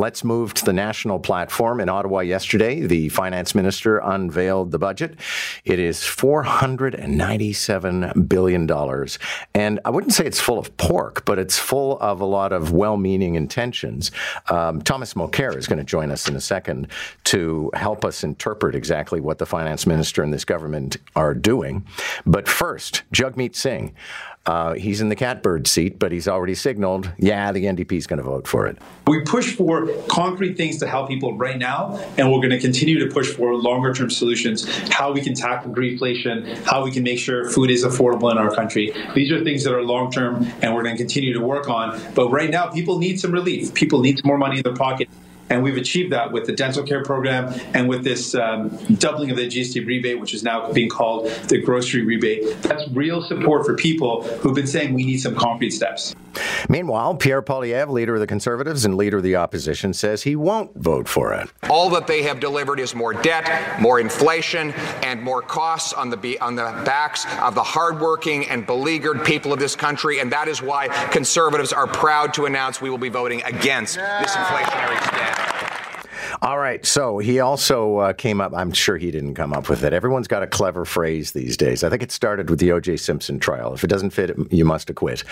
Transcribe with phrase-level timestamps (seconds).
[0.00, 1.78] Let's move to the national platform.
[1.78, 5.20] In Ottawa yesterday, the finance minister unveiled the budget.
[5.66, 8.66] It is $497 billion.
[9.54, 12.72] And I wouldn't say it's full of pork, but it's full of a lot of
[12.72, 14.10] well meaning intentions.
[14.48, 16.86] Um, Thomas Mulcair is going to join us in a second
[17.24, 21.86] to help us interpret exactly what the finance minister and this government are doing.
[22.24, 23.94] But first, Jagmeet Singh.
[24.46, 28.16] Uh, he's in the catbird seat, but he's already signaled, yeah, the NDP is going
[28.16, 28.78] to vote for it.
[29.06, 32.98] We push for concrete things to help people right now, and we're going to continue
[33.06, 37.18] to push for longer term solutions, how we can tackle greedflation, how we can make
[37.18, 38.94] sure food is affordable in our country.
[39.14, 42.00] These are things that are long term, and we're going to continue to work on.
[42.14, 43.74] But right now, people need some relief.
[43.74, 45.08] People need more money in their pocket.
[45.50, 49.36] And we've achieved that with the dental care program and with this um, doubling of
[49.36, 52.62] the GST rebate, which is now being called the grocery rebate.
[52.62, 56.14] That's real support for people who've been saying we need some concrete steps.
[56.68, 60.74] Meanwhile, Pierre Poilievre, leader of the Conservatives and leader of the opposition, says he won't
[60.76, 61.50] vote for it.
[61.68, 66.38] All that they have delivered is more debt, more inflation, and more costs on the
[66.40, 70.62] on the backs of the hardworking and beleaguered people of this country, and that is
[70.62, 75.39] why Conservatives are proud to announce we will be voting against this inflationary standard.
[76.42, 76.84] All right.
[76.86, 78.52] So he also uh, came up.
[78.54, 79.92] I'm sure he didn't come up with it.
[79.92, 81.84] Everyone's got a clever phrase these days.
[81.84, 82.96] I think it started with the O.J.
[82.96, 83.74] Simpson trial.
[83.74, 85.22] If it doesn't fit, you must acquit.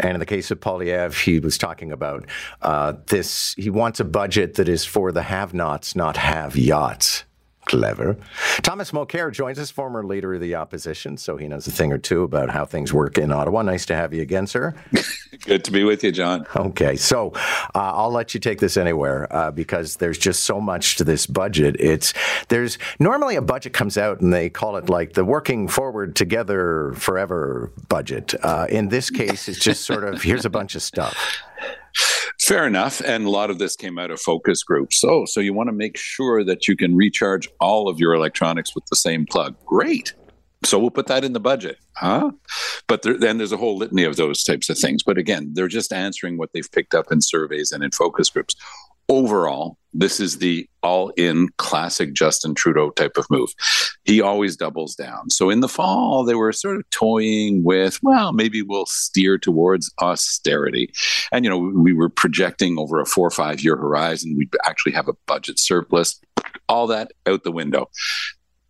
[0.00, 2.26] And in the case of Poilievre, he was talking about
[2.62, 3.54] uh, this.
[3.56, 7.24] He wants a budget that is for the have-nots, not have yachts.
[7.66, 8.16] Clever.
[8.62, 11.98] Thomas Mulcair joins us, former leader of the opposition, so he knows a thing or
[11.98, 13.62] two about how things work in Ottawa.
[13.62, 14.72] Nice to have you again, sir.
[15.44, 16.46] Good to be with you, John.
[16.54, 17.32] Okay, so
[17.74, 21.26] uh, I'll let you take this anywhere uh, because there's just so much to this
[21.26, 21.76] budget.
[21.80, 22.14] It's
[22.48, 26.92] there's normally a budget comes out and they call it like the working forward together
[26.96, 28.34] forever budget.
[28.42, 31.16] Uh, in this case, it's just sort of here's a bunch of stuff.
[32.46, 33.00] Fair enough.
[33.04, 35.00] And a lot of this came out of focus groups.
[35.00, 38.72] So, so you want to make sure that you can recharge all of your electronics
[38.72, 39.56] with the same plug.
[39.66, 40.14] Great.
[40.64, 42.30] So we'll put that in the budget, huh?
[42.86, 45.02] But there, then there's a whole litany of those types of things.
[45.02, 48.54] But again, they're just answering what they've picked up in surveys and in focus groups
[49.08, 53.50] overall, this is the all in classic Justin Trudeau type of move.
[54.04, 55.30] He always doubles down.
[55.30, 59.92] So in the fall, they were sort of toying with, well, maybe we'll steer towards
[60.00, 60.92] austerity.
[61.32, 64.92] And, you know, we were projecting over a four or five year horizon, we'd actually
[64.92, 66.20] have a budget surplus.
[66.68, 67.90] All that out the window.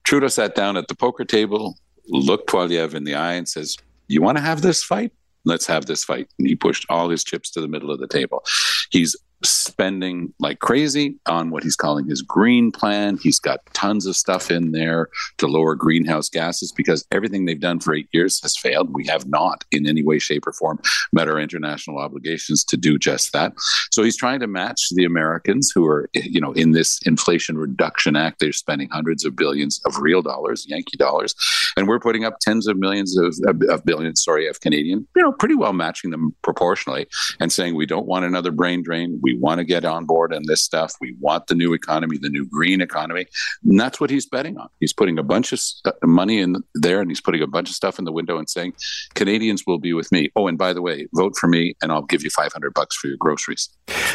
[0.04, 1.76] Trudeau sat down at the poker table,
[2.08, 3.76] looked Poilievre in the eye, and says,
[4.06, 5.12] You want to have this fight?
[5.44, 6.28] Let's have this fight.
[6.38, 8.44] And he pushed all his chips to the middle of the table.
[8.90, 13.18] He's spending like crazy on what he's calling his green plan.
[13.18, 15.08] He's got tons of stuff in there
[15.38, 18.94] to lower greenhouse gases because everything they've done for eight years has failed.
[18.94, 20.80] We have not, in any way, shape, or form,
[21.12, 23.52] met our international obligations to do just that.
[23.92, 28.16] So he's trying to match the Americans who are, you know, in this Inflation Reduction
[28.16, 28.40] Act.
[28.40, 31.34] They're spending hundreds of billions of real dollars, Yankee dollars,
[31.76, 33.36] and we're putting up tens of millions of,
[33.68, 37.06] of, billions, sorry, of Canadian, you know, pretty well matching them proportionally
[37.40, 39.20] and saying we don't want another brain drain.
[39.26, 40.94] We want to get on board on this stuff.
[41.00, 43.26] We want the new economy, the new green economy.
[43.64, 44.68] And that's what he's betting on.
[44.78, 47.74] He's putting a bunch of st- money in there and he's putting a bunch of
[47.74, 48.74] stuff in the window and saying,
[49.14, 50.30] Canadians will be with me.
[50.36, 53.08] Oh, and by the way, vote for me and I'll give you 500 bucks for
[53.08, 53.68] your groceries.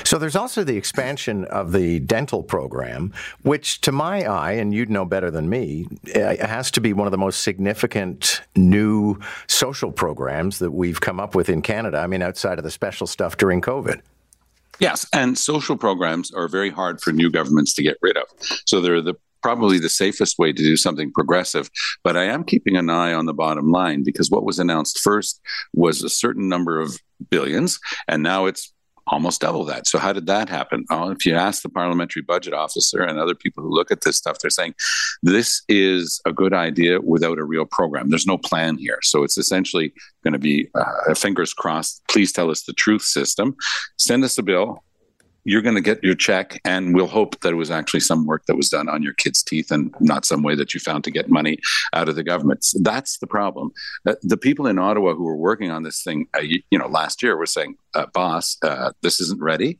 [0.05, 3.11] So there's also the expansion of the dental program,
[3.41, 7.05] which to my eye, and you'd know better than me, eh, has to be one
[7.05, 11.97] of the most significant new social programs that we've come up with in Canada.
[11.97, 14.01] I mean, outside of the special stuff during COVID.
[14.81, 18.23] Yes, and social programs are very hard for new governments to get rid of.
[18.65, 21.69] So they're the probably the safest way to do something progressive.
[22.03, 25.39] But I am keeping an eye on the bottom line because what was announced first
[25.73, 26.97] was a certain number of
[27.29, 28.73] billions, and now it's
[29.11, 29.87] almost double that.
[29.87, 30.85] So how did that happen?
[30.89, 34.39] If you ask the parliamentary budget officer and other people who look at this stuff,
[34.39, 34.73] they're saying
[35.21, 38.09] this is a good idea without a real program.
[38.09, 38.99] There's no plan here.
[39.03, 42.01] So it's essentially going to be uh, fingers crossed.
[42.09, 43.55] Please tell us the truth system.
[43.97, 44.83] Send us a bill
[45.43, 48.45] you're going to get your check and we'll hope that it was actually some work
[48.45, 51.11] that was done on your kids teeth and not some way that you found to
[51.11, 51.57] get money
[51.93, 52.63] out of the government.
[52.63, 53.71] So that's the problem.
[54.05, 56.87] Uh, the people in ottawa who were working on this thing uh, you, you, know
[56.87, 59.79] last year were saying uh, boss uh, this isn't ready.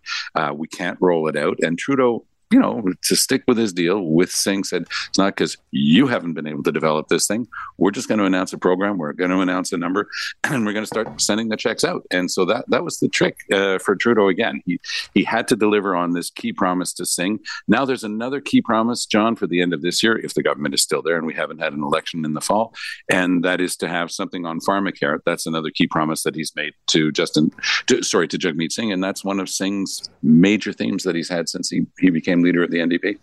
[0.53, 1.59] We can't roll it out.
[1.62, 5.57] And trudeau you know, to stick with his deal with Singh said, it's not because
[5.71, 7.48] you haven't been able to develop this thing.
[7.77, 8.98] We're just going to announce a program.
[8.98, 10.09] We're going to announce a number
[10.44, 12.06] and we're going to start sending the checks out.
[12.12, 14.62] And so that, that was the trick uh, for Trudeau again.
[14.65, 14.80] He,
[15.13, 17.39] he had to deliver on this key promise to Singh.
[17.68, 20.74] Now there's another key promise, John, for the end of this year, if the government
[20.74, 22.74] is still there and we haven't had an election in the fall.
[23.09, 25.19] And that is to have something on pharmacare.
[25.25, 27.51] That's another key promise that he's made to Justin,
[27.88, 28.92] to, sorry, to Jagmeet Singh.
[28.92, 32.63] And that's one of Singh's major themes that he's had since he, he became leader
[32.63, 33.17] of the NDP.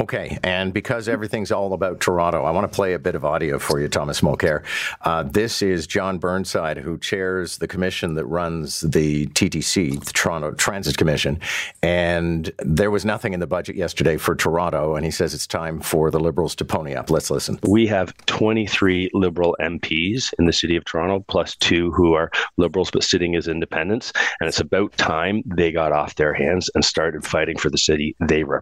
[0.00, 3.58] Okay, and because everything's all about Toronto, I want to play a bit of audio
[3.58, 4.62] for you, Thomas Mulcair.
[5.02, 10.52] Uh, this is Jon Burnside, who chairs the commission that runs the TTC, the Toronto
[10.52, 11.40] Transit Commission,
[11.82, 15.80] and there was nothing in the budget yesterday for Toronto, and he says it's time
[15.80, 17.10] for the Liberals to pony up.
[17.10, 17.58] Let's listen.
[17.66, 22.90] We have 23 Liberal MPs in the city of Toronto, plus two who are Liberals
[22.90, 27.24] but sitting as independents, and it's about time they got off their hands and started
[27.24, 28.59] fighting for the city they represent.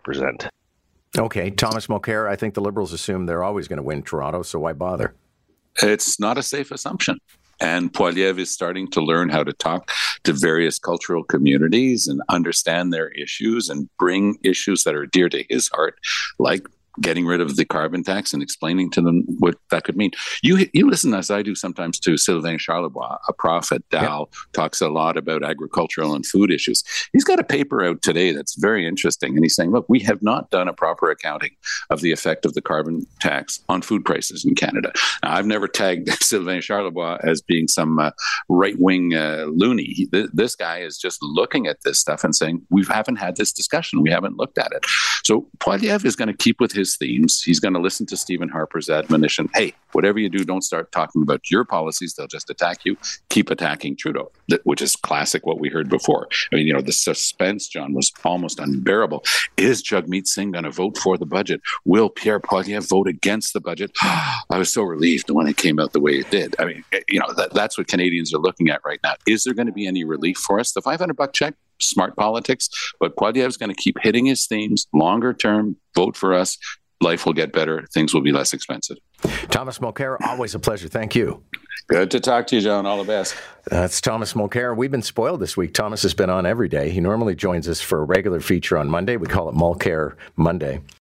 [1.16, 4.58] Okay, Thomas Mulcair, I think the Liberals assume they're always going to win Toronto, so
[4.58, 5.14] why bother?
[5.82, 7.18] It's not a safe assumption.
[7.60, 9.90] And Poilievre is starting to learn how to talk
[10.24, 15.44] to various cultural communities and understand their issues and bring issues that are dear to
[15.48, 15.98] his heart,
[16.38, 16.68] like
[17.00, 20.10] getting rid of the carbon tax and explaining to them what that could mean.
[20.42, 23.84] You you listen as I do sometimes to Sylvain Charlebois, a prophet.
[23.90, 24.28] Dal yep.
[24.52, 26.82] talks a lot about agricultural and food issues.
[27.12, 30.22] He's got a paper out today that's very interesting, and he's saying, look, we have
[30.22, 31.50] not done a proper accounting
[31.90, 34.92] of the effect of the carbon tax on food prices in Canada.
[35.22, 38.10] Now, I've never tagged Sylvain Charlebois as being some uh,
[38.48, 39.84] right wing uh, loony.
[39.84, 43.36] He, th- this guy is just looking at this stuff and saying, we haven't had
[43.36, 44.02] this discussion.
[44.02, 44.84] We haven't looked at it.
[45.24, 47.42] So Poilievre is going to keep with his his themes.
[47.42, 51.22] He's going to listen to Stephen Harper's admonition hey, whatever you do, don't start talking
[51.22, 52.14] about your policies.
[52.14, 52.96] They'll just attack you.
[53.30, 54.30] Keep attacking Trudeau,
[54.64, 56.28] which is classic what we heard before.
[56.52, 59.24] I mean, you know, the suspense, John, was almost unbearable.
[59.56, 61.60] Is Jagmeet Singh going to vote for the budget?
[61.84, 63.90] Will Pierre Poilievre vote against the budget?
[64.02, 66.54] I was so relieved when it came out the way it did.
[66.58, 69.14] I mean, eh, you know, that, that's what Canadians are looking at right now.
[69.26, 70.72] Is there going to be any relief for us?
[70.72, 72.68] The 500 buck check, smart politics,
[73.00, 76.58] but Poilievre is going to keep hitting his themes longer term, vote for us.
[77.00, 77.86] Life will get better.
[77.92, 78.98] Things will be less expensive.
[79.50, 80.88] Thomas Mulcair, always a pleasure.
[80.88, 81.42] Thank you.
[81.88, 82.84] Good to talk to you, John.
[82.84, 83.34] All the best.
[83.64, 84.76] That's Thomas Mulcair.
[84.76, 85.72] We've been spoiled this week.
[85.72, 86.90] Thomas has been on every day.
[86.90, 89.16] He normally joins us for a regular feature on Monday.
[89.16, 90.80] We call it Mulcair Monday.